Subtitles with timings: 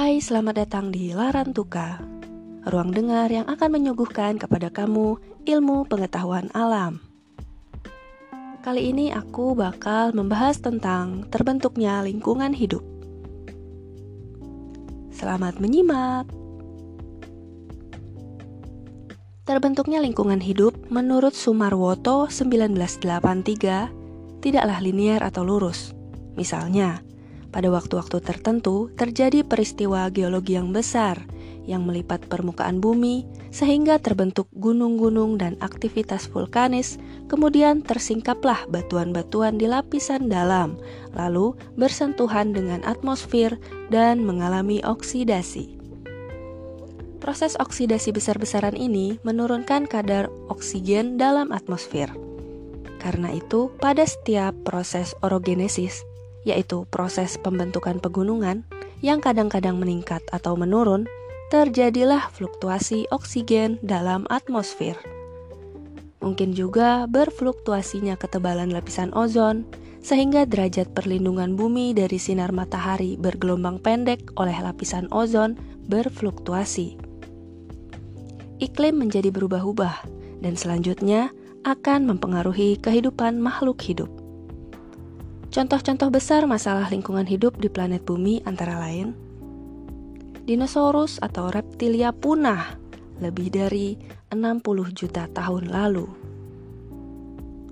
[0.00, 2.00] Hai, selamat datang di Larantuka,
[2.64, 7.04] ruang dengar yang akan menyuguhkan kepada kamu ilmu pengetahuan alam.
[8.64, 12.80] Kali ini aku bakal membahas tentang terbentuknya lingkungan hidup.
[15.12, 16.24] Selamat menyimak.
[19.44, 23.04] Terbentuknya lingkungan hidup menurut Sumarwoto 1983
[24.40, 25.92] tidaklah linier atau lurus.
[26.40, 27.04] Misalnya,
[27.50, 31.18] pada waktu-waktu tertentu terjadi peristiwa geologi yang besar
[31.70, 36.98] yang melipat permukaan bumi sehingga terbentuk gunung-gunung dan aktivitas vulkanis,
[37.30, 40.78] kemudian tersingkaplah batuan-batuan di lapisan dalam,
[41.14, 43.58] lalu bersentuhan dengan atmosfer
[43.90, 45.78] dan mengalami oksidasi.
[47.20, 52.08] Proses oksidasi besar-besaran ini menurunkan kadar oksigen dalam atmosfer.
[52.96, 56.04] Karena itu, pada setiap proses orogenesis,
[56.44, 58.64] yaitu proses pembentukan pegunungan
[59.00, 61.08] yang kadang-kadang meningkat atau menurun,
[61.50, 64.94] terjadilah fluktuasi oksigen dalam atmosfer.
[66.20, 69.64] Mungkin juga berfluktuasinya ketebalan lapisan ozon,
[70.00, 75.56] sehingga derajat perlindungan bumi dari sinar matahari bergelombang pendek oleh lapisan ozon
[75.88, 76.96] berfluktuasi.
[78.60, 80.04] Iklim menjadi berubah-ubah,
[80.44, 81.32] dan selanjutnya
[81.64, 84.19] akan mempengaruhi kehidupan makhluk hidup.
[85.50, 89.30] Contoh-contoh besar masalah lingkungan hidup di planet bumi antara lain
[90.50, 92.74] Dinosaurus atau reptilia punah
[93.22, 93.94] lebih dari
[94.32, 96.10] 60 juta tahun lalu.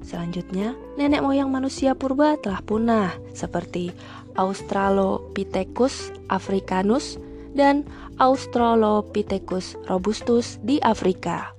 [0.04, 3.90] Selanjutnya, nenek moyang manusia purba telah punah seperti
[4.38, 7.18] Australopithecus africanus
[7.56, 7.82] dan
[8.22, 11.50] Australopithecus robustus di Afrika.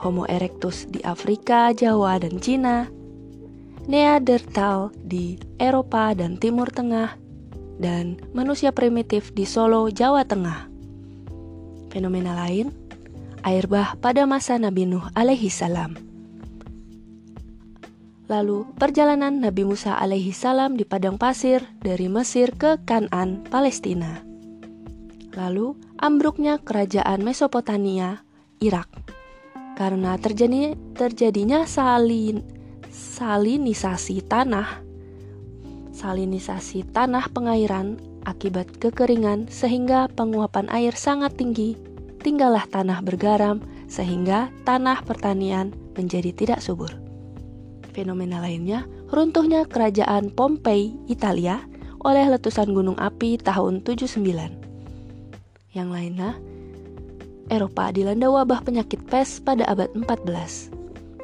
[0.00, 2.88] Homo erectus di Afrika, Jawa, dan Cina,
[3.88, 7.16] Neanderthal di Eropa dan Timur Tengah,
[7.80, 10.68] dan manusia primitif di Solo, Jawa Tengah.
[11.88, 12.68] Fenomena lain,
[13.48, 15.96] air bah pada masa Nabi Nuh alaihi salam.
[18.28, 24.20] Lalu, perjalanan Nabi Musa alaihi salam di padang pasir dari Mesir ke Kanan, Palestina.
[25.32, 28.20] Lalu, ambruknya kerajaan Mesopotamia,
[28.60, 28.92] Irak
[29.80, 32.57] karena terjadi terjadinya salin
[32.98, 34.82] salinisasi tanah.
[35.94, 41.78] Salinisasi tanah pengairan akibat kekeringan sehingga penguapan air sangat tinggi.
[42.18, 46.90] Tinggallah tanah bergaram sehingga tanah pertanian menjadi tidak subur.
[47.94, 51.62] Fenomena lainnya runtuhnya kerajaan Pompei Italia
[52.02, 54.68] oleh letusan gunung api tahun 79
[55.74, 56.38] yang lainnya
[57.48, 60.68] Eropa dilanda wabah penyakit pes pada abad 14.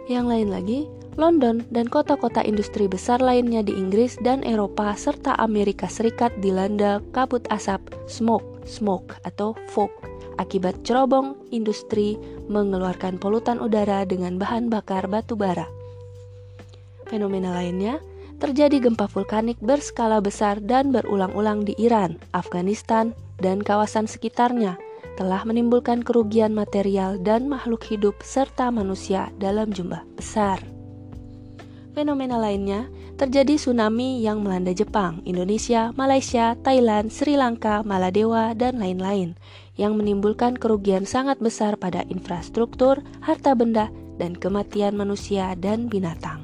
[0.08, 0.80] Yang lain lagi,
[1.14, 7.46] London dan kota-kota industri besar lainnya di Inggris dan Eropa serta Amerika Serikat dilanda kabut
[7.54, 7.80] asap
[8.10, 9.90] smoke, smoke atau fog
[10.38, 12.18] akibat cerobong industri
[12.50, 15.70] mengeluarkan polutan udara dengan bahan bakar batu bara.
[17.06, 18.02] Fenomena lainnya
[18.42, 24.74] terjadi gempa vulkanik berskala besar dan berulang-ulang di Iran, Afghanistan, dan kawasan sekitarnya
[25.14, 30.73] telah menimbulkan kerugian material dan makhluk hidup serta manusia dalam jumlah besar.
[31.94, 39.38] Fenomena lainnya terjadi tsunami yang melanda Jepang, Indonesia, Malaysia, Thailand, Sri Lanka, Maladewa, dan lain-lain
[39.78, 46.42] yang menimbulkan kerugian sangat besar pada infrastruktur, harta benda, dan kematian manusia dan binatang.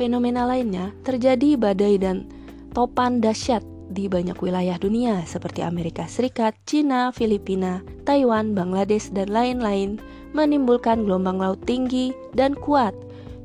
[0.00, 2.32] Fenomena lainnya terjadi badai dan
[2.72, 3.60] topan dahsyat
[3.92, 10.00] di banyak wilayah dunia seperti Amerika Serikat, Cina, Filipina, Taiwan, Bangladesh, dan lain-lain
[10.36, 12.92] menimbulkan gelombang laut tinggi dan kuat.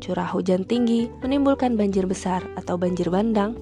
[0.03, 3.56] Curah hujan tinggi menimbulkan banjir besar atau banjir bandang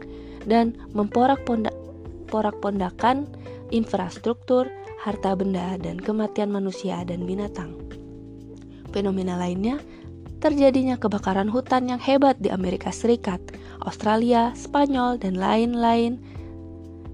[0.50, 3.30] dan memporak-pondakan
[3.70, 4.66] infrastruktur,
[5.06, 7.78] harta benda, dan kematian manusia dan binatang.
[8.90, 9.78] Fenomena lainnya
[10.42, 13.38] terjadinya kebakaran hutan yang hebat di Amerika Serikat,
[13.86, 16.18] Australia, Spanyol, dan lain-lain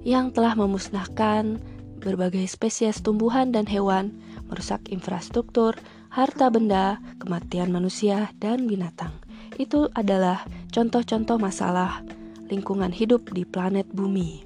[0.07, 1.59] yang telah memusnahkan
[1.99, 4.15] berbagai spesies tumbuhan dan hewan,
[4.47, 5.75] merusak infrastruktur,
[6.17, 9.13] harta benda, kematian manusia, dan binatang.
[9.61, 12.01] Itu adalah contoh-contoh masalah
[12.49, 14.41] lingkungan hidup di planet bumi.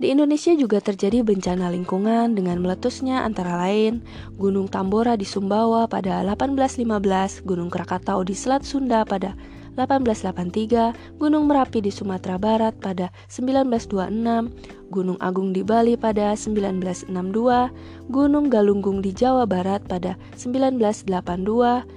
[0.00, 4.00] Di Indonesia juga terjadi bencana lingkungan dengan meletusnya antara lain
[4.40, 9.36] Gunung Tambora di Sumbawa pada 1815, Gunung Krakatau di Selat Sunda pada
[9.76, 14.52] 1883, Gunung Merapi di Sumatera Barat pada 1926,
[14.92, 17.72] Gunung Agung di Bali pada 1962,
[18.12, 21.88] Gunung Galunggung di Jawa Barat pada 1982,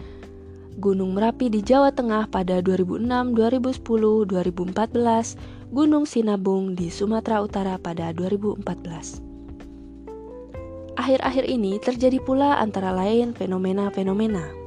[0.75, 5.35] Gunung Merapi di Jawa Tengah pada 2006, 2010, 2014,
[5.71, 9.19] Gunung Sinabung di Sumatera Utara pada 2014.
[10.95, 14.64] Akhir-akhir ini terjadi pula antara lain fenomena-fenomena.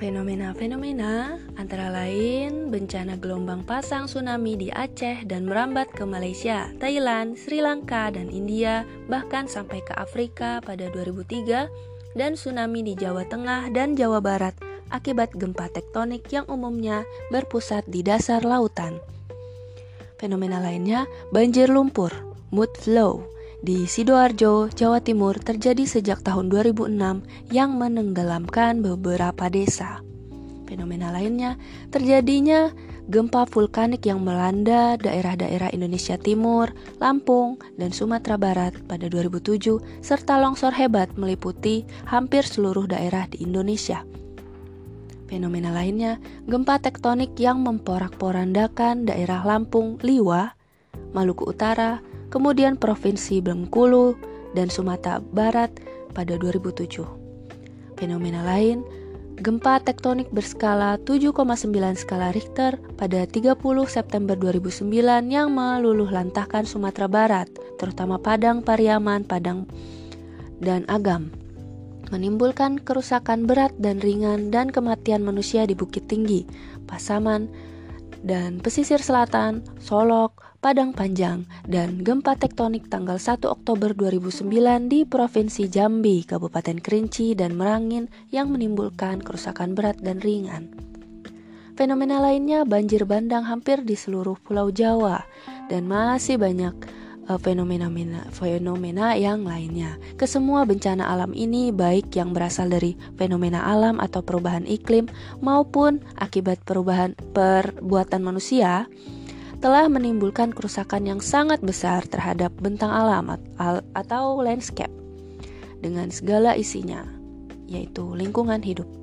[0.00, 7.60] Fenomena-fenomena antara lain bencana gelombang pasang tsunami di Aceh dan merambat ke Malaysia, Thailand, Sri
[7.60, 11.68] Lanka, dan India, bahkan sampai ke Afrika pada 2003,
[12.16, 14.56] dan tsunami di Jawa Tengah dan Jawa Barat
[14.88, 18.96] akibat gempa tektonik yang umumnya berpusat di dasar lautan.
[20.16, 22.08] Fenomena lainnya, banjir lumpur,
[22.48, 23.20] mud flow,
[23.60, 26.96] di Sidoarjo, Jawa Timur terjadi sejak tahun 2006
[27.52, 30.00] yang menenggelamkan beberapa desa.
[30.64, 31.60] Fenomena lainnya,
[31.92, 32.72] terjadinya
[33.10, 36.72] gempa vulkanik yang melanda daerah-daerah Indonesia Timur,
[37.02, 44.06] Lampung, dan Sumatera Barat pada 2007, serta longsor hebat meliputi hampir seluruh daerah di Indonesia.
[45.26, 46.16] Fenomena lainnya,
[46.48, 50.54] gempa tektonik yang memporak-porandakan daerah Lampung, Liwa,
[51.10, 54.16] Maluku Utara, kemudian Provinsi Bengkulu,
[54.54, 55.70] dan Sumatera Barat
[56.10, 57.06] pada 2007.
[57.94, 58.82] Fenomena lain,
[59.38, 63.54] gempa tektonik berskala 7,9 skala Richter pada 30
[63.86, 64.90] September 2009
[65.30, 67.46] yang meluluh lantahkan Sumatera Barat,
[67.78, 69.70] terutama Padang, Pariaman, Padang,
[70.58, 71.30] dan Agam
[72.10, 76.42] menimbulkan kerusakan berat dan ringan dan kematian manusia di Bukit Tinggi,
[76.90, 77.46] Pasaman,
[78.20, 85.72] dan pesisir selatan, Solok, Padang Panjang, dan gempa tektonik tanggal 1 Oktober 2009 di Provinsi
[85.72, 90.68] Jambi, Kabupaten Kerinci, dan Merangin yang menimbulkan kerusakan berat dan ringan.
[91.80, 95.24] Fenomena lainnya banjir bandang hampir di seluruh pulau Jawa
[95.72, 96.76] dan masih banyak
[97.36, 100.00] fenomena-fenomena fenomena yang lainnya.
[100.16, 105.06] Kesemua bencana alam ini baik yang berasal dari fenomena alam atau perubahan iklim
[105.44, 108.90] maupun akibat perubahan perbuatan manusia
[109.60, 113.36] telah menimbulkan kerusakan yang sangat besar terhadap bentang alam
[113.92, 114.92] atau landscape
[115.84, 117.04] dengan segala isinya,
[117.68, 118.99] yaitu lingkungan hidup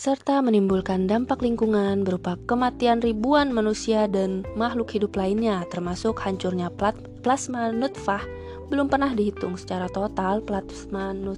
[0.00, 6.72] serta menimbulkan dampak lingkungan berupa kematian ribuan manusia dan makhluk hidup lainnya, termasuk hancurnya
[7.20, 8.24] plasma nutfah.
[8.72, 11.36] Belum pernah dihitung secara total plasma, nut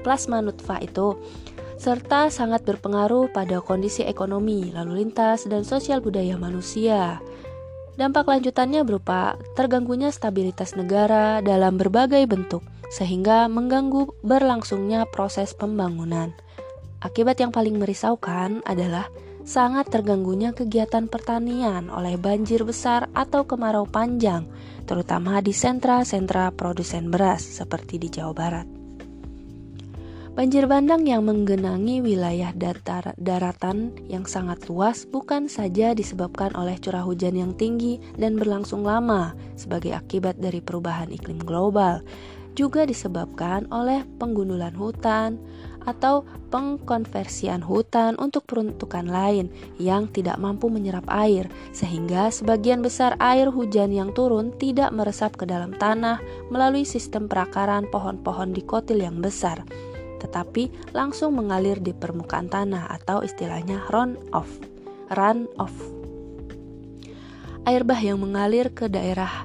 [0.00, 1.12] plasma nutfah itu,
[1.76, 7.20] serta sangat berpengaruh pada kondisi ekonomi, lalu lintas, dan sosial budaya manusia.
[8.00, 16.32] Dampak lanjutannya berupa terganggunya stabilitas negara dalam berbagai bentuk, sehingga mengganggu berlangsungnya proses pembangunan.
[17.00, 19.08] Akibat yang paling merisaukan adalah
[19.40, 24.44] sangat terganggunya kegiatan pertanian oleh banjir besar atau kemarau panjang,
[24.84, 28.68] terutama di sentra-sentra produsen beras seperti di Jawa Barat.
[30.30, 37.02] Banjir bandang yang menggenangi wilayah datar, daratan yang sangat luas bukan saja disebabkan oleh curah
[37.02, 42.04] hujan yang tinggi dan berlangsung lama sebagai akibat dari perubahan iklim global,
[42.54, 45.40] juga disebabkan oleh penggundulan hutan,
[45.88, 49.48] atau pengkonversian hutan untuk peruntukan lain
[49.80, 55.48] yang tidak mampu menyerap air, sehingga sebagian besar air hujan yang turun tidak meresap ke
[55.48, 56.20] dalam tanah
[56.52, 59.62] melalui sistem perakaran pohon-pohon di kotil yang besar,
[60.20, 64.50] tetapi langsung mengalir di permukaan tanah atau istilahnya run off.
[65.16, 65.72] Run off.
[67.68, 69.44] Air bah yang mengalir ke daerah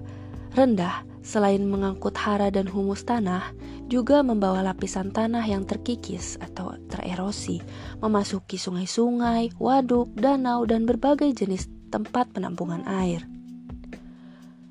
[0.55, 3.51] rendah selain mengangkut hara dan humus tanah,
[3.85, 7.61] juga membawa lapisan tanah yang terkikis atau tererosi,
[8.01, 13.23] memasuki sungai-sungai, waduk, danau, dan berbagai jenis tempat penampungan air.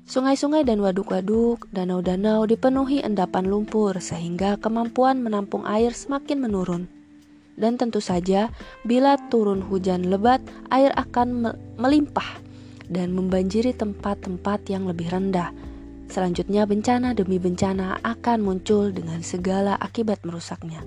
[0.05, 6.85] Sungai-sungai dan waduk-waduk, danau-danau dipenuhi endapan lumpur sehingga kemampuan menampung air semakin menurun.
[7.57, 8.53] Dan tentu saja,
[8.85, 12.37] bila turun hujan lebat, air akan melimpah
[12.85, 15.49] dan membanjiri tempat-tempat yang lebih rendah,
[16.09, 20.85] Selanjutnya, bencana demi bencana akan muncul dengan segala akibat merusaknya.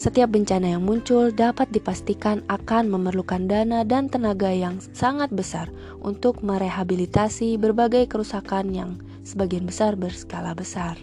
[0.00, 5.68] Setiap bencana yang muncul dapat dipastikan akan memerlukan dana dan tenaga yang sangat besar
[6.00, 8.90] untuk merehabilitasi berbagai kerusakan yang
[9.28, 10.96] sebagian besar berskala besar.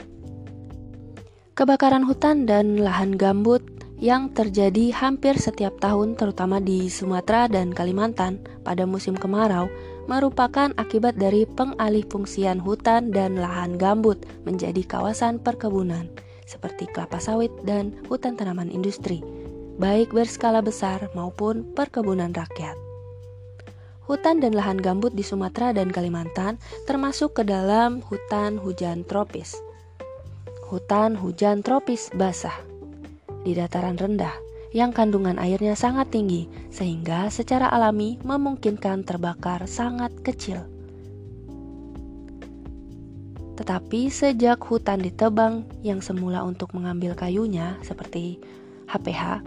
[1.53, 3.61] Kebakaran hutan dan lahan gambut
[3.97, 9.69] yang terjadi hampir setiap tahun terutama di Sumatera dan Kalimantan pada musim kemarau
[10.07, 16.07] merupakan akibat dari pengalih fungsian hutan dan lahan gambut menjadi kawasan perkebunan
[16.47, 19.19] seperti kelapa sawit dan hutan tanaman industri,
[19.77, 22.79] baik berskala besar maupun perkebunan rakyat.
[24.07, 26.55] Hutan dan lahan gambut di Sumatera dan Kalimantan
[26.87, 29.59] termasuk ke dalam hutan hujan tropis.
[30.71, 32.55] Hutan hujan tropis basah
[33.43, 34.46] di dataran rendah
[34.77, 40.61] yang kandungan airnya sangat tinggi, sehingga secara alami memungkinkan terbakar sangat kecil.
[43.57, 48.37] Tetapi sejak hutan ditebang yang semula untuk mengambil kayunya, seperti
[48.85, 49.41] HPH,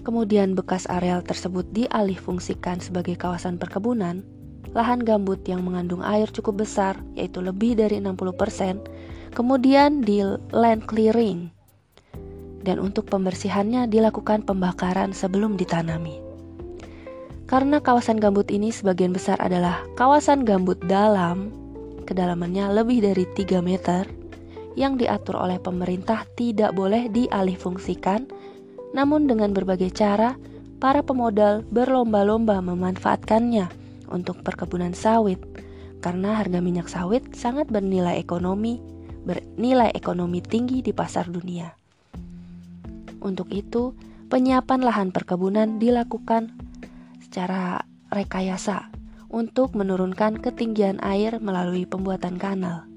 [0.00, 4.24] kemudian bekas areal tersebut dialihfungsikan sebagai kawasan perkebunan,
[4.72, 8.80] lahan gambut yang mengandung air cukup besar, yaitu lebih dari 60%,
[9.36, 10.24] kemudian di
[10.56, 11.52] land clearing
[12.60, 16.20] dan untuk pembersihannya dilakukan pembakaran sebelum ditanami.
[17.50, 21.50] Karena kawasan gambut ini sebagian besar adalah kawasan gambut dalam,
[22.06, 24.06] kedalamannya lebih dari 3 meter,
[24.78, 28.30] yang diatur oleh pemerintah tidak boleh dialihfungsikan,
[28.94, 30.38] namun dengan berbagai cara,
[30.78, 33.66] para pemodal berlomba-lomba memanfaatkannya
[34.14, 35.42] untuk perkebunan sawit,
[35.98, 38.78] karena harga minyak sawit sangat bernilai ekonomi,
[39.26, 41.79] bernilai ekonomi tinggi di pasar dunia.
[43.20, 43.92] Untuk itu,
[44.32, 46.56] penyiapan lahan perkebunan dilakukan
[47.20, 48.90] secara rekayasa
[49.30, 52.90] untuk menurunkan ketinggian air melalui pembuatan kanal.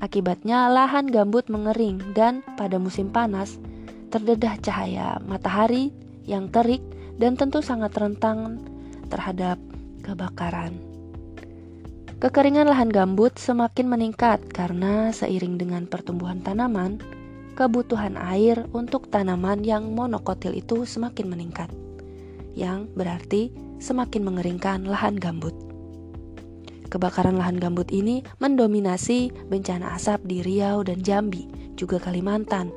[0.00, 3.60] Akibatnya, lahan gambut mengering dan pada musim panas
[4.08, 5.92] terdedah cahaya matahari
[6.24, 6.80] yang terik
[7.20, 8.64] dan tentu sangat rentan
[9.12, 9.60] terhadap
[10.00, 10.72] kebakaran.
[12.20, 17.00] Kekeringan lahan gambut semakin meningkat karena seiring dengan pertumbuhan tanaman,
[17.60, 21.68] kebutuhan air untuk tanaman yang monokotil itu semakin meningkat,
[22.56, 25.52] yang berarti semakin mengeringkan lahan gambut.
[26.88, 31.44] Kebakaran lahan gambut ini mendominasi bencana asap di Riau dan Jambi,
[31.76, 32.72] juga Kalimantan,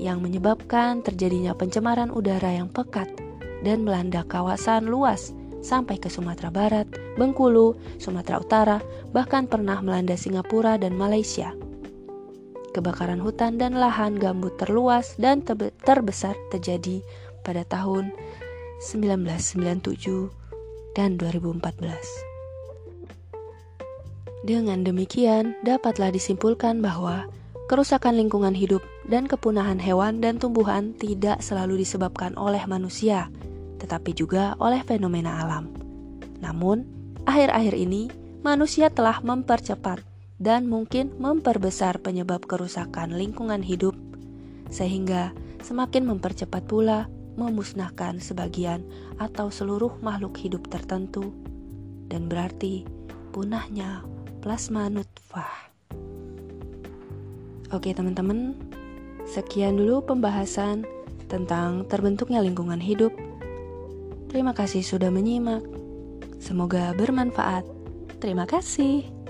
[0.00, 3.12] yang menyebabkan terjadinya pencemaran udara yang pekat
[3.60, 6.88] dan melanda kawasan luas sampai ke Sumatera Barat,
[7.20, 8.78] Bengkulu, Sumatera Utara,
[9.12, 11.52] bahkan pernah melanda Singapura dan Malaysia
[12.72, 15.44] kebakaran hutan dan lahan gambut terluas dan
[15.84, 17.04] terbesar terjadi
[17.44, 18.10] pada tahun
[18.82, 20.32] 1997
[20.96, 22.32] dan 2014.
[24.42, 27.30] Dengan demikian, dapatlah disimpulkan bahwa
[27.70, 33.30] kerusakan lingkungan hidup dan kepunahan hewan dan tumbuhan tidak selalu disebabkan oleh manusia,
[33.78, 35.70] tetapi juga oleh fenomena alam.
[36.42, 36.82] Namun,
[37.22, 38.10] akhir-akhir ini
[38.42, 40.02] manusia telah mempercepat
[40.42, 43.94] dan mungkin memperbesar penyebab kerusakan lingkungan hidup,
[44.74, 45.30] sehingga
[45.62, 47.06] semakin mempercepat pula
[47.38, 48.82] memusnahkan sebagian
[49.22, 51.30] atau seluruh makhluk hidup tertentu,
[52.10, 52.82] dan berarti
[53.30, 54.02] punahnya
[54.42, 55.70] plasma nutfah.
[57.70, 58.58] Oke, teman-teman,
[59.30, 60.84] sekian dulu pembahasan
[61.30, 63.14] tentang terbentuknya lingkungan hidup.
[64.28, 65.64] Terima kasih sudah menyimak.
[66.42, 67.64] Semoga bermanfaat.
[68.20, 69.21] Terima kasih.